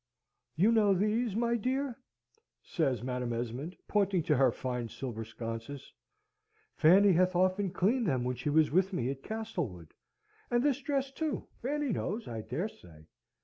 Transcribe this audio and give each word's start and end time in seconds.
"You 0.55 0.71
know 0.71 0.95
these, 0.95 1.35
my 1.35 1.55
dear?" 1.55 1.95
says 2.63 3.03
Madam 3.03 3.33
Esmond, 3.33 3.75
pointing 3.87 4.23
to 4.23 4.35
her 4.35 4.51
fine 4.51 4.89
silver 4.89 5.23
sconces. 5.23 5.93
"Fanny 6.73 7.11
hath 7.11 7.35
often 7.35 7.69
cleaned 7.69 8.07
them 8.07 8.23
when 8.23 8.35
she 8.35 8.49
was 8.49 8.71
with 8.71 8.93
me 8.93 9.11
at 9.11 9.21
Castlewood. 9.21 9.93
And 10.49 10.63
this 10.63 10.81
dress, 10.81 11.11
too, 11.11 11.45
Fanny 11.61 11.89
knows, 11.91 12.27
I 12.27 12.41
dare 12.41 12.67
say? 12.69 13.09